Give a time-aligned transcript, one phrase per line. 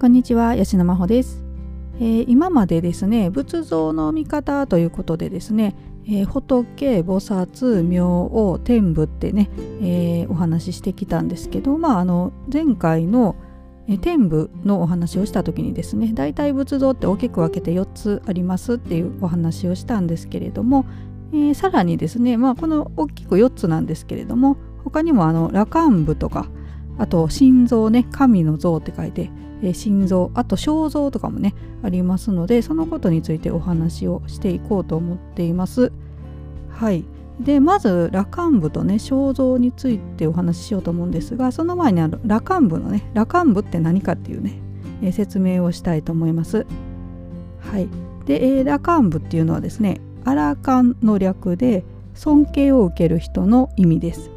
[0.00, 1.42] こんにちは吉野真帆です、
[1.96, 5.74] えー、今までですね仏像の見方ということでですね、
[6.06, 9.50] えー、仏菩薩明王天部ってね、
[9.80, 13.34] えー、お話ししてきたんですけどまああの前回の
[14.00, 20.86] 天部のお話をした時にですね大体仏像って大きく分けて4つありますっていうお話をしたんですけれども、
[21.32, 26.46] えー、さらにですねまあこの大きく4つなんですけれども他にもあの羅漢部とか
[26.98, 29.30] あと心臓ね神の像って書いて、
[29.62, 35.92] えー、心臓あと肖像とかもねありますのでそのことについてお話をしていこうと思っています。
[36.70, 37.04] はい。
[37.40, 44.58] でまず羅漢部とね肖像についてお話ししようと思うんですがその前にあの羅漢部のね羅漢部って何かっていうね、
[45.02, 46.66] えー、説明をしたいと思います。
[47.60, 47.88] はい。
[48.26, 51.84] で、えー、羅漢部っていうのはですねアラカンの略で
[52.14, 54.30] 尊敬を受ける人の意味です。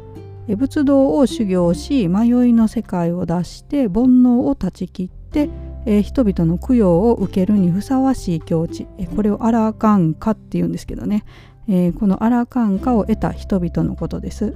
[0.56, 5.48] 仏道を修行し迷いの世界を脱して煩悩を断ち切って、
[5.86, 11.24] えー、人々の供養を受けるにふさわしい境地、えー、これをアラカンカっていうんですけどね、
[11.68, 14.54] えー、このアラカンカを得た人々のことです。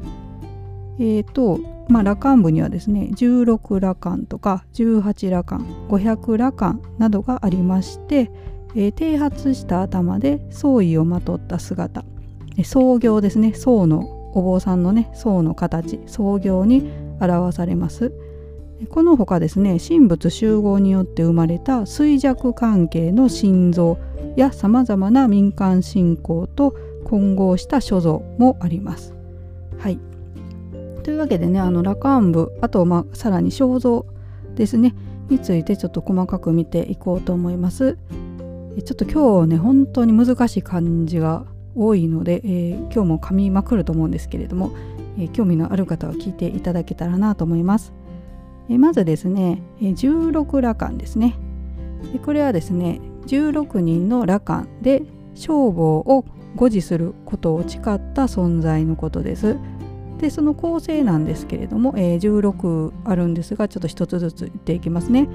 [0.98, 8.30] えーとまあ、羅漢部にはですね16羅漢とか18羅漢500羅漢などがありまして、
[8.74, 12.04] えー、剃髪した頭で僧衣をまとった姿。
[12.64, 13.52] 創業ですね。
[13.52, 18.12] 僧のお坊さんのね僧の形創業に表されます
[18.90, 23.98] この他ですね神仏集合によって生まれた衰弱関係の心臓
[24.36, 29.14] やさまざまな民間信仰と混合した所蔵もあります。
[29.78, 29.98] はい
[31.02, 34.04] というわけでねあの羅漢部あと、まあ、さらに肖像
[34.54, 34.94] ですね
[35.30, 37.96] についてちょっと細かく見ていこうと思います。
[38.84, 44.72] ちょっと今日ね本当に難しい漢字が多いので、えー、今日も噛みまくると思うんですけれども、
[45.18, 47.92] えー、興味のある方は聞いていただけたらなと思います。
[48.68, 51.36] えー、まずですね、え16羅漢ですね。
[52.24, 55.02] これはですね16人の羅漢で
[55.34, 56.24] 消防を
[56.54, 59.56] 護持することを誓った存在のことです。
[60.18, 65.28] でその構成なんですけれども、えー、16あるんですがちょっと一つずつ言っていきますね。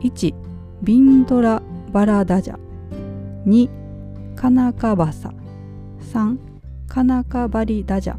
[0.00, 0.34] 1
[0.82, 1.60] ビンドラ
[1.92, 2.58] バラダジャ
[3.46, 3.68] 2
[4.36, 5.32] カナカバサ
[6.08, 6.38] 3
[6.88, 8.16] カナカバリダジャ。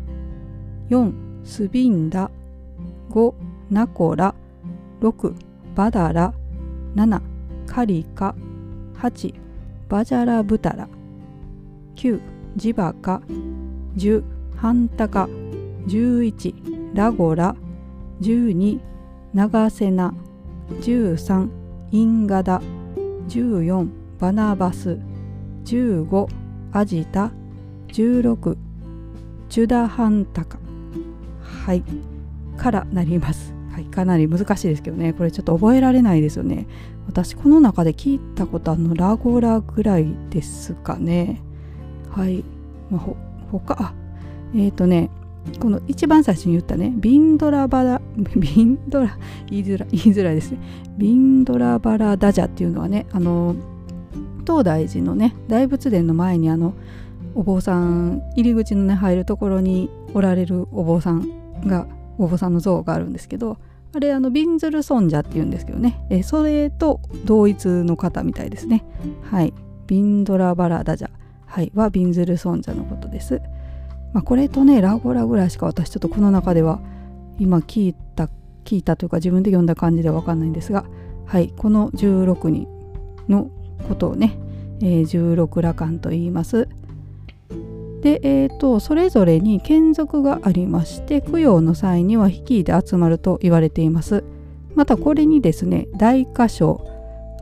[0.89, 1.11] 4
[1.43, 2.29] スビンダ。
[3.09, 3.33] 5
[3.71, 4.35] ナコラ。
[5.01, 5.33] 6
[5.75, 6.33] バダラ。
[6.95, 7.21] 7
[7.65, 8.35] カリカ。
[8.95, 9.33] 8
[9.89, 10.87] バジャラブタラ。
[11.95, 12.21] 9
[12.55, 13.21] ジバカ。
[13.95, 14.23] 10
[14.55, 15.27] ハンタカ。
[15.87, 17.55] 11ラゴラ。
[18.21, 18.79] 12
[19.33, 20.13] ナガセナ。
[20.81, 21.49] 13
[21.91, 22.61] インガダ。
[23.29, 23.89] 14
[24.19, 24.99] バナバス。
[25.65, 26.27] 15
[26.71, 27.31] アジタ。
[27.91, 28.57] 16
[29.49, 30.57] チュダハンタカ
[31.65, 31.83] はい。
[32.59, 35.13] からなります、はい、かなり難しいですけどね。
[35.13, 36.67] これちょっと覚えられないですよね。
[37.07, 41.41] 私この中で聞いたことあのラゴラぐらいですかね。
[42.11, 42.43] はい、
[42.91, 43.15] まあ、ほ
[43.51, 43.93] 他あ
[44.53, 45.09] えっ、ー、とね
[45.59, 48.01] この一番最初に言ったねビンドラバラ
[48.35, 49.17] ビンドラ
[49.49, 50.59] 言いづら言いづらいですね。
[50.97, 53.55] ビンドラバラダジャっていうのはねあの
[54.45, 56.73] 東大寺のね大仏殿の前にあの
[57.35, 63.57] お坊さん入り口のね入るところにおられるお坊さんがお坊さんの像があるんですけど
[63.93, 65.99] あれあのビンズル尊者っていうんですけどね。
[66.09, 68.85] えそれと同一の方みたいですね。
[69.31, 69.53] はい。
[69.87, 71.09] ビンドラバラダジャ、
[71.47, 73.41] はい、はビンズル尊者のことです、
[74.13, 76.79] まあ、これとねラゴラぐらいしか私ちょっとこの中では
[77.39, 78.29] 今聞いた
[78.65, 80.85] 聞いたというか自分で読んだ感じでは分かんないんですが
[81.25, 81.51] はい。
[81.57, 82.67] この16人
[83.27, 83.49] の
[83.87, 84.37] ことをね、
[84.81, 86.67] えー、16羅漢と言います。
[88.01, 94.23] で、えーと、それぞれに眷属がありまして供養の際には率いて集まると言われています。
[94.75, 96.85] またこれにですね大歌唱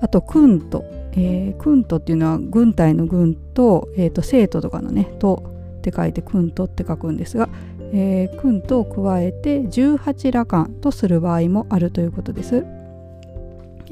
[0.02, 5.44] あと訓と、えー、訓とっていうのは軍隊の軍と,、えーと、生徒とかのね「と」
[5.80, 7.50] って書いて訓とって書くんですが、
[7.94, 12.66] えー、訓とを加えて18羅漢とする場合もあるということです、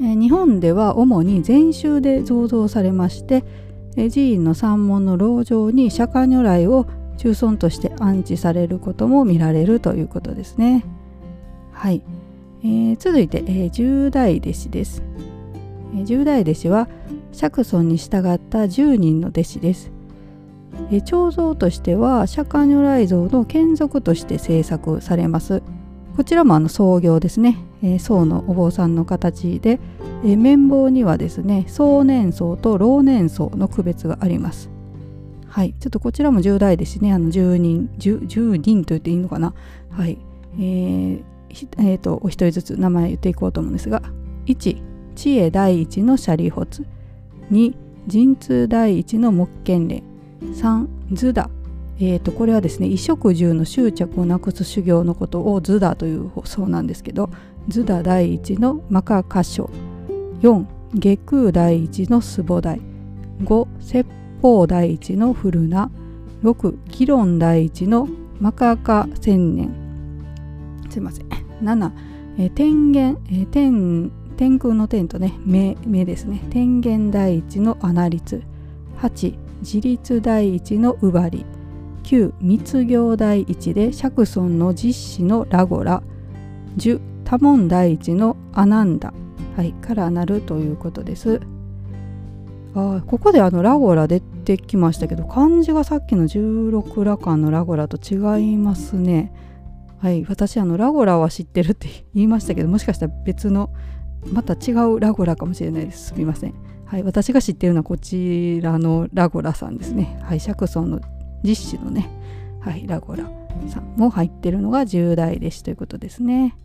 [0.00, 3.44] ー、日本では主に禅宗で造像されまして
[3.96, 10.84] 寺院の山門の籠城に釈迦如来を中尊として安置されることも見られるということですね。
[11.72, 12.02] はい、
[12.62, 15.02] えー、続いて、えー、十大弟子です。
[15.94, 16.88] えー、十大弟子は
[17.32, 19.90] 釈尊に従った10人の弟子です。
[20.90, 25.62] えー、彫像としては釈迦如来像の眷属として制作されます。
[26.16, 29.78] こちらもあの創業ですね、えー、僧のお坊さんの形で、
[30.24, 34.70] えー、綿棒にはですね壮年層と老年層の区別があります。
[35.46, 37.12] はい、ちょっとこちらも10代ですね。
[37.12, 39.54] あの10人 10, 10人と言っていいのかな。
[39.90, 40.18] はい。
[40.58, 41.22] えー、
[41.78, 44.02] えー、とお一人ずつ名前言っていこうと思うんですが
[44.46, 44.82] 1
[45.14, 46.86] 知恵第一のシャリホツ
[47.50, 47.74] 2
[48.06, 50.02] 陣痛第一の木剣連
[50.40, 51.50] 3図だ
[51.98, 57.30] えー、とこれはですね衣食住の執着をなくす修行のことを図だというそうなんですけど
[57.68, 59.70] 図だ第一のマカカショ
[60.40, 62.80] 4下空第一のスボダイ。
[63.42, 64.08] 5説
[64.40, 65.90] 法第一のフルナ
[66.42, 68.08] 6議論第一の
[68.40, 69.74] マカカ千年。
[70.90, 71.26] すいません。
[71.62, 71.90] 7、
[72.38, 76.42] え、天元、え、天天空の天とね目目ですね。
[76.50, 78.42] 天元第一のアナリツ。
[79.00, 81.44] 8自立第一のウバリ
[82.04, 86.02] 9密行第一で釈尊の実施のラゴラ。
[86.76, 89.12] 10多聞第一のアナンダ、
[89.56, 91.40] はい、からなるということです。
[92.74, 99.32] あここであのラゴラ出てきましたけど漢字がさっきの16羅漢のラゴラと違いますね。
[99.98, 103.70] はい私あのラゴラは知ってるって言いましたけどもしかしたら別の
[104.30, 106.08] また違うラゴラかもしれないです。
[106.08, 106.54] すみません。
[106.84, 110.16] はい私が知ってるのはこちらのラゴラさんですね。
[110.22, 111.00] はい釈尊の
[111.42, 112.08] 実施のね。
[112.60, 113.24] はいラゴラ
[113.68, 116.56] さんも入ってるのが十大弟子ということですね。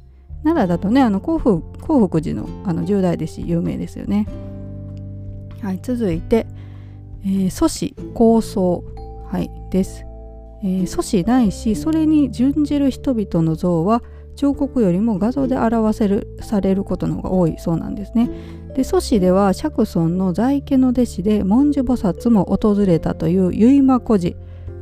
[0.43, 4.27] 奈良だとねあの興福興福寺のあの十大弟子有名ですよね。
[5.61, 6.47] はい続いて、
[7.23, 8.83] えー、祖師構想
[9.31, 10.03] はいです、
[10.63, 14.01] えー、祖師ないしそれに準じる人々の像は
[14.35, 18.29] 彫刻よりも画像で表せるされることの方が多いそうなんですね。
[18.75, 24.35] で祖師では釈尊の在家の弟子で文殊菩薩も訪れたという結馬孤児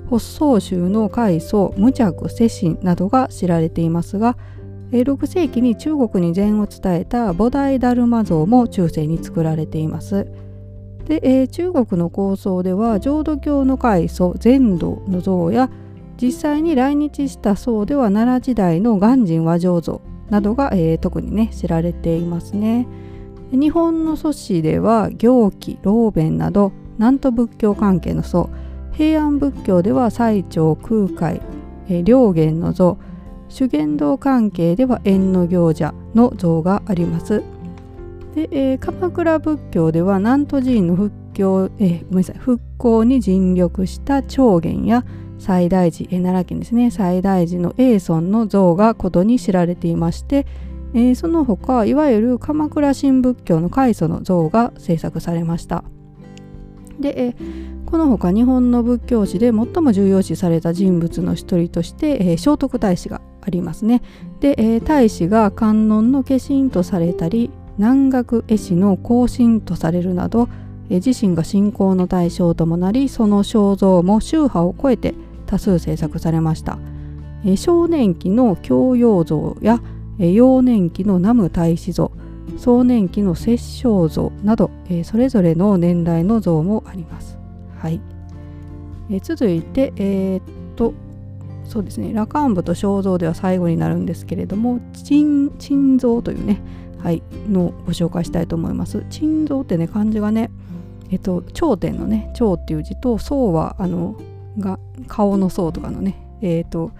[0.09, 4.37] 発想宗の開祖無着世親などが知られていますが
[4.91, 10.27] 6世紀に中国に禅を伝えた菩提ダルマ像も中世に作られています。
[11.05, 15.69] で、えー、中国の構想では浄土教の開祖禅道の像や
[16.21, 22.87] 実際に来日した僧では奈良時代の鑑真和上像などが、えー、特にね知られていますね。
[23.51, 28.49] 日本の祖師では行基老弁など南都仏教関係の僧
[28.91, 31.41] 平安仏教では最澄空海、
[31.87, 32.99] えー、良源の像
[33.49, 37.43] 修験道関係では縁の行者の像があります。
[38.35, 45.03] で、えー、鎌倉仏教では南都寺院の復興、えー、ごめんなさい復興に尽力した長元や
[45.39, 50.45] 西大寺、え奈良県ですね西大寺の永尊の像がことに知られていまして、
[50.93, 55.83] えー、その他いわゆる鎌倉新仏教の開祖の像が制作されました
[56.99, 64.01] で、えー、この他日本の仏教史で最も重要視された人物の一人として、えー、聖徳太子がありますね
[64.41, 67.49] で、えー、太子が観音の化身とされたり
[67.79, 70.49] 南学絵師の後身とされるなど、
[70.89, 75.15] え自身が信仰の対象ともなりその肖像も宗派を超えて
[75.45, 76.77] 多数制作されました。
[77.45, 79.81] え少年期の教養像や、
[80.19, 82.11] え幼年期の南無大師像
[82.57, 87.38] 壮年期の摂政像など、えそれぞれの年代の像もあります。
[87.79, 88.01] はい、
[89.09, 90.43] え続いて、えー、っ
[90.75, 90.93] と
[91.65, 92.13] そうですね。
[92.13, 96.61] 羅漢部と肖像では最後になるんですけれども鎮像というね、
[96.97, 99.05] はい、のをご紹介したいと思います。
[99.09, 100.49] 鎮像ってね漢字がね
[101.11, 104.19] えっと頂点のね頂っていう字と層はあの
[104.57, 106.91] が顔の層とかのねえっ、と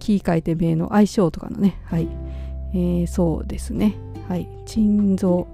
[0.00, 2.08] キー書いて名の相性とかのねはい、
[2.72, 3.94] えー、そうですね。
[4.28, 4.48] はい。
[4.64, 5.44] 鎮蔵。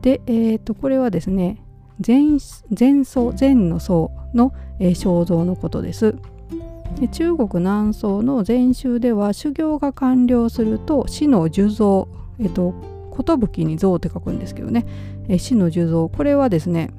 [0.00, 1.58] でえっ、とこれはですね
[2.04, 2.38] 前
[2.78, 6.16] 前層前の層の、えー、肖像のことです。
[7.00, 12.74] で中国南宋の禅宗では修行が完了すると死の樹像えっ、と
[13.18, 14.86] 寿に像って書くんですけどね、
[15.28, 16.08] えー、死の樹像。
[16.08, 16.90] これはですね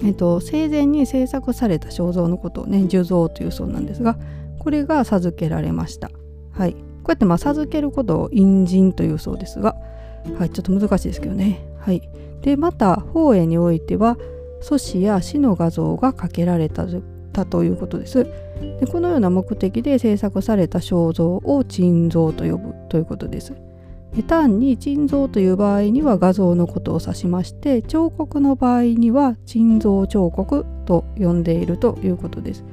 [0.00, 4.16] えっと、生前に制作された肖像のことをね樹像というそうなんですが
[4.60, 6.10] これが授けられました。
[6.52, 6.78] はい、こ
[7.08, 9.76] うやってまあ授けることを印人というそうですが、
[10.38, 11.67] はい、ちょっと難しいですけどね。
[11.80, 12.08] はい、
[12.42, 14.16] でまた法営においては
[14.60, 16.86] 祖師や死の画像がかけられた
[17.46, 18.24] ということです。
[18.80, 23.54] でこのような目的で制作された肖像を鎮像と呼ぶということです。
[24.26, 32.64] 単に鎮蔵という場合には画像のことを指しまして彫刻の場合には鎮蔵彫刻と呼んでいるということです。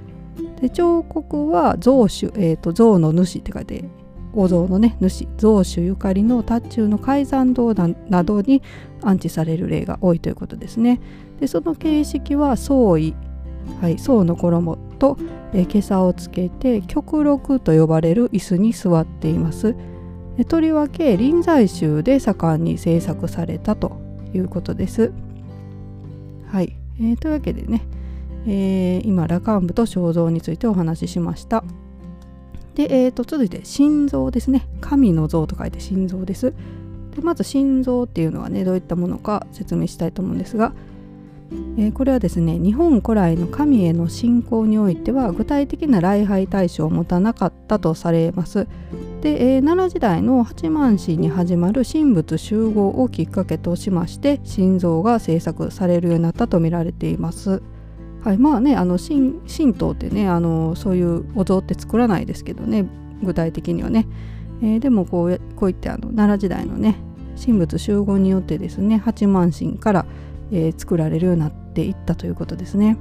[0.61, 3.83] で彫刻は蔵主、えーと、像の主って書いて
[4.35, 8.61] お像のね主蔵主ゆかりの達中の海山堂などに
[9.01, 10.99] 安置される例が多いということですね。
[11.39, 13.15] でその形式は創意、
[13.81, 15.17] はい、宋の衣と、
[15.53, 19.75] えー、袈裟をつけて極録と呼ばれる椅子に座っています。
[20.47, 23.97] とりわけ臨済宗で盛んに制作されたと
[24.33, 25.13] いうことです。
[26.47, 27.81] はい、えー、というわけでね、
[28.45, 31.63] えー、今羅漢部と肖像についてお話ししました。
[32.75, 34.67] で、えー、と続いて心臓ですね。
[34.81, 36.53] 神の像と書いて心臓です。
[37.15, 40.73] でまず心臓っていうのはねどういったものか説明したいと思うんですが、
[41.77, 48.67] えー、これはですね日本古来の神への信仰においては具体的な礼拝対象を持たなかったとされます
[49.21, 57.63] で、えー、奈良時代の八幡市に始まる神仏集合をきっかけとしまして心臓が制作されるようになったと見られています
[58.25, 62.87] はい、まあねあの神道ってねあのそういうお像って作らないですけどね
[63.21, 64.07] 具体的にはね、
[64.63, 66.95] えー、でもこうこういってあの奈良時代のね
[67.39, 70.05] 神仏集合によってですね八幡神から、
[70.51, 72.97] えー、作られるようになっていったということですね。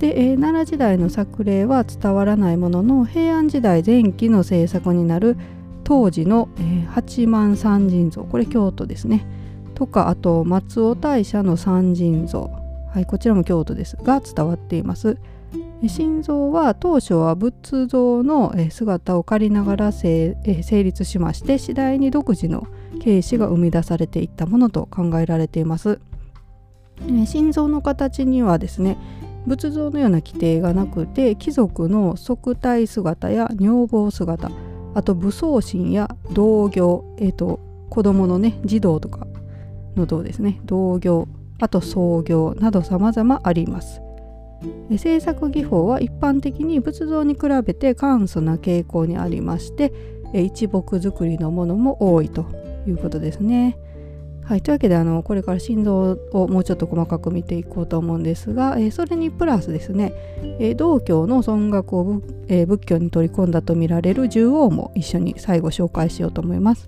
[0.00, 5.36] で、えー、奈良時代の作例は伝わらないものの平安時代前期の制作になる
[5.84, 9.24] 当時の、えー、八幡三神像これ京都ですね。
[9.76, 12.63] とかあと松尾大社の三神像。
[12.94, 15.18] はい、こちらも京都ですが伝わっています。
[15.88, 22.68] 心臓は当初は仏像の姿を借りながら成立しまして次第に独自の
[23.02, 25.98] 形式が生み出されていったものと考えられています。
[27.26, 28.96] 心臓の形にはですね
[29.44, 34.52] 仏像のような規定がなくて貴族の側体姿や女房姿
[34.94, 37.58] あと武装心や同業、えーと、
[37.90, 39.26] 子供のね児童とか
[39.96, 41.26] の銅ですね同業
[41.64, 44.02] あと創業など様々あります
[44.98, 49.92] 制作技法は一般的に仏像に比べて簡素な傾向にありまして
[50.34, 52.44] 一木造りのものも多いと
[52.86, 53.78] いうことですね。
[54.42, 60.12] はい、というわけであのこれから心臓をもうちょっと細かく見ていこうと思うんですが、えそれにプラスですね、
[60.60, 66.86] え道教の尊楽を、え仏教に取り込んだとみられる十王も一緒に最後紹介しようと思います。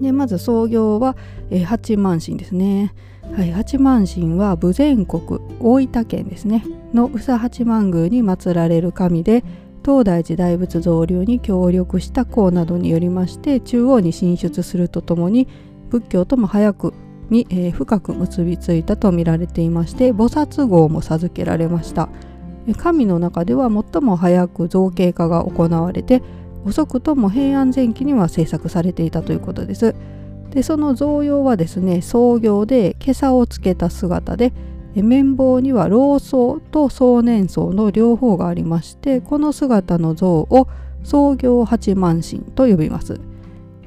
[0.00, 1.16] でまず創業は、
[1.50, 2.94] え八幡神ですね。
[3.34, 6.64] はい、八幡神は武前国大分県ですね
[6.94, 9.44] の宇佐八幡宮に祀られる神で
[9.84, 15.48] 東大寺大仏造立に協力した功などによりまして中央に進出するとともに
[15.90, 16.94] 仏教とも早く
[17.30, 22.08] に、えー、深く結びついたと見られていまして菩薩号も授けられました
[22.78, 26.22] 神の中では最も早く造形化が行われて
[26.64, 29.94] 遅くとも平安前期には制作されていたということです。
[30.50, 34.52] でその造用はですね創業で袈裟をつけた姿で
[34.94, 40.68] 綿棒には老僧と壮年僧の両方がありましてこの姿の像を
[41.04, 43.20] 創業八幡神と呼びます。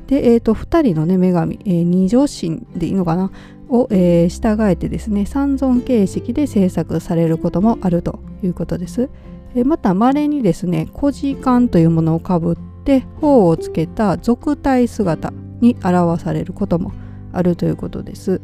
[0.08, 3.32] で、えーと、2人の、ね、女神、えー、二女神でいいのかな？
[3.70, 9.10] を、えー、従えてですね三尊形式で制作されることもあるということです。
[9.56, 16.92] えー、また稀にですね古事冠というものをかぶって頬をつけた俗体姿に表されることも
[17.34, 18.42] あるということです。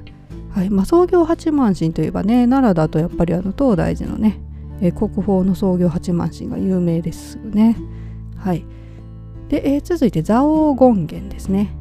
[0.51, 4.39] はいまあ、創業八幡神といえばね奈良だとやっぱりあの東大寺のね、
[4.81, 7.75] え国宝の創業八幡神が有名ですよね。
[8.37, 8.63] はい、
[9.49, 11.71] で、えー、続いて蔵王権現ですね。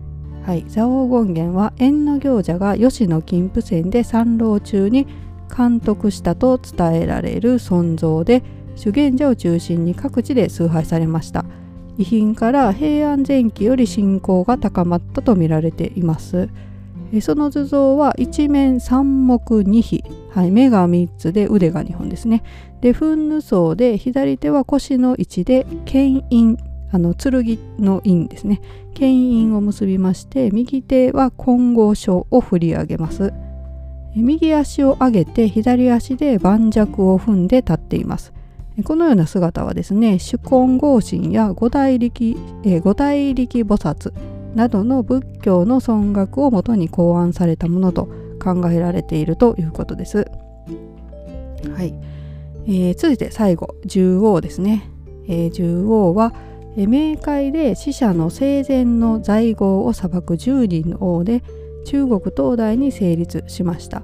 [0.44, 5.06] はい、蔵王権現は縁の行者が吉野金峰山で参籠中に
[5.56, 8.42] 監督したと伝えられる尊像で
[8.74, 11.43] 修験者を中心に各地で崇拝されました。
[11.98, 16.48] 遺品から平安前期より信仰が高まったと見られています。
[17.20, 22.42] その図像は一面三目二比、はい、目が3つで腕が2本ですね。
[22.80, 26.58] で、噴霧層で左手は腰の位置で牽引、
[26.90, 28.60] あの剣の印ですね。
[28.94, 33.32] 牽引を結びまして、右手は金剛書を振り上げます。
[34.16, 38.32] 右足を上げて左足で盤石を踏んで立っています。
[38.82, 44.12] このような姿はですね主根合神や五大力、え、五大力菩薩
[44.56, 48.08] などの仏教の尊楽をもとに考案されたものと
[48.42, 50.26] 考えられているということです。
[51.72, 51.94] はい、
[52.66, 54.90] えー、続いて最後十王ですね。
[55.28, 56.34] えー、十王は、
[56.76, 61.42] え冥界で死者の生前の在業を裁く十人の王で
[61.86, 64.02] 中国東大に成立しました。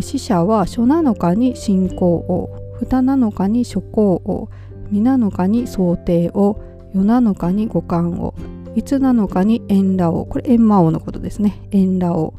[0.00, 4.48] 死者は初七日に信仰王二七日に諸行王
[4.90, 6.60] 三七日に想定王
[6.94, 8.34] 四七日に五冠王
[8.74, 12.34] 五七日に縁羅王これ閻魔王のことですね縁羅王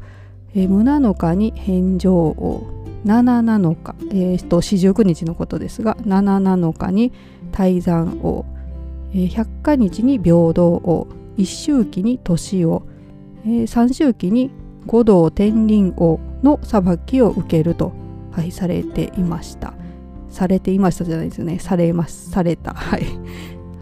[0.53, 2.63] 無七日に返上王
[3.03, 7.11] 七七日、えー、と四十九日のことですが七七日に
[7.51, 8.45] 泰山王、
[9.11, 12.83] えー、百日日に平等王一周期に年王、
[13.45, 14.51] えー、三周期に
[14.85, 17.91] 五道天輪王の裁きを受けると、
[18.31, 19.73] はい、されていました。
[20.37, 23.03] されていましたじゃないですよねされますされたはい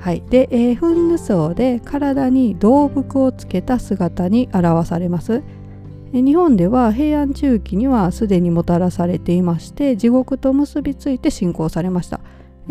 [0.05, 5.41] はい、で、えー、噴霧層で体に動物をつけた姿に表されます。
[6.13, 12.19] 日本では平安中期にはすでにもたらされていまして地獄と結びついて信仰されました。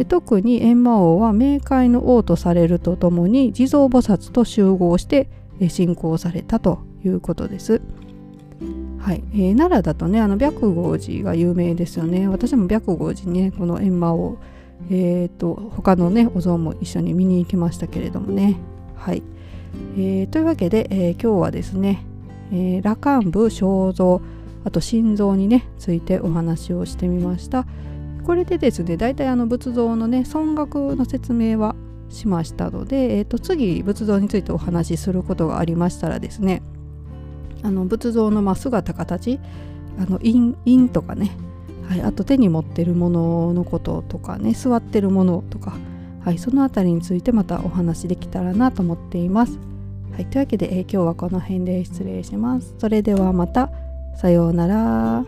[0.06, 5.28] 特に閻魔王は冥界の王とされるとともに地蔵菩薩と集合して
[5.68, 7.82] 信仰されたということです。
[9.04, 9.22] はい。
[9.34, 12.26] えー、奈良だとねあの白豪寺が有名ですよね。
[12.26, 14.38] 私も白豪寺にねこの閻魔を
[14.90, 18.56] えーと、他のねお像も一緒に見に行きましたけれどもね。
[18.96, 19.22] はい、
[19.96, 22.04] えー、というわけで、えー、今日はですね、
[22.52, 24.20] えー、羅漢部肖像
[24.64, 27.66] あと心臓にねついてお話をしてみました。
[28.24, 31.76] これでですね大体あの仏像のね尊額の説明は
[32.08, 36.62] しましたので、えーと、次仏像についてお話しすることがありましたらですね
[37.64, 39.40] あの仏像のま姿形
[39.98, 41.36] あの印とかね
[41.88, 45.76] はい、あと手に持ってるもののこととかね座ってるものとか、
[46.24, 49.58] はい、その辺りについてまたお話できたらなと思っています。
[50.12, 52.74] はい、というわけで、えー、今日はこの辺で失礼します。
[52.78, 53.70] それではまた。
[54.16, 55.24] さようなら。